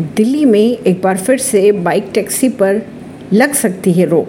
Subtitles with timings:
[0.00, 2.82] दिल्ली में एक बार फिर से बाइक टैक्सी पर
[3.32, 4.28] लग सकती है रोक।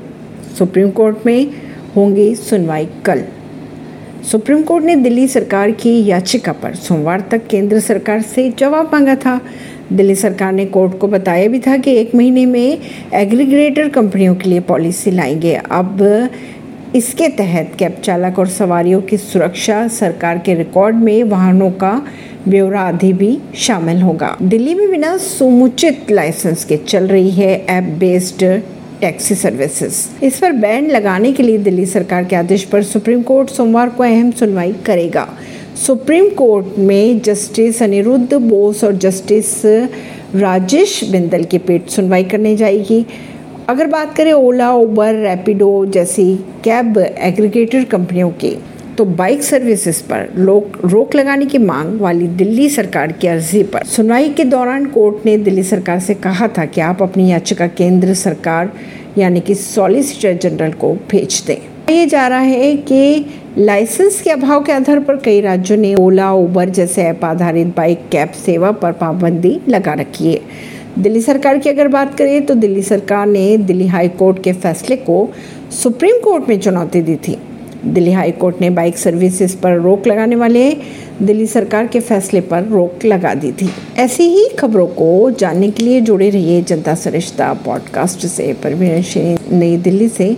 [0.58, 1.47] सुप्रीम कोर्ट में
[1.96, 3.24] होंगी सुनवाई कल।
[4.32, 9.16] सुप्रीम कोर्ट ने दिल्ली सरकार की याचिका पर सोमवार तक केंद्र सरकार से जवाब मांगा
[9.16, 9.42] था।
[9.94, 12.78] दिल्ली सरकार ने कोर्ट को बताया भी था कि एक महीने में
[13.14, 16.30] एग्रीग्रेटर कंपनियों के लिए पॉलिसी लाएँगे। अब
[16.96, 22.08] इसके तहत कैब चालक और सवारियों की सुरक्षा सरकार के रिकॉर्ड में वाहनों का
[22.48, 27.84] ब्यौरा आदि भी शामिल होगा। दिल्ली में बिना समुचित लाइसेंस के चल रही है ऐप
[28.00, 28.44] बेस्ड
[29.02, 33.50] टैक्सी सर्विसेज़ इस पर बैन लगाने के लिए दिल्ली सरकार के आदेश पर सुप्रीम कोर्ट
[33.50, 35.27] सोमवार को अहम सुनवाई करेगा।
[35.88, 39.62] सुप्रीम कोर्ट में जस्टिस अनिरुद्ध बोस और जस्टिस
[40.36, 43.05] राजेश बिंदल की पीठ सुनवाई करने जाएगी।
[43.70, 48.58] अगर बात करें ओला, उबर, रैपिडो जैसी कैब एग्रीगेटर कंपनियों की
[48.98, 53.84] तो बाइक सर्विसेज़ पर लोक रोक लगाने की मांग वाली दिल्ली सरकार की अर्जी पर।
[53.84, 58.14] सुनवाई के दौरान कोर्ट ने दिल्ली सरकार से कहा था कि आप अपनी याचिका केंद्र
[58.14, 58.72] सरकार
[59.17, 63.25] यानी कि सॉलिसिटर जनरल को भेज दें। ये जा रहा है कि
[63.58, 68.08] लाइसेंस के अभाव के आधार पर कई राज्यों ने ओला, उबर जैसे ऐप आधारित बाइक,
[68.12, 70.39] कैब सेवा पर पाबंदी लगा रखी है।
[71.00, 74.95] दिल्ली सरकार की अगर बात करें तो दिल्ली सरकार ने दिल्ली हाई कोर्ट के फैसले
[74.95, 75.30] को
[75.72, 77.38] सुप्रीम कोर्ट में चुनौती दी थी।
[77.86, 80.78] दिल्ली हाई कोर्ट ने बाइक सर्विसेज़ पर रोक लगाने वाले
[81.22, 85.84] दिल्ली सरकार के फैसले पर रोक लगा दी थी। ऐसी ही खबरों को जानने के
[85.84, 90.30] लिए जुड़े रहिए जनता सरिश्ता पॉडकास्ट से। परवीन नई दिल्ली से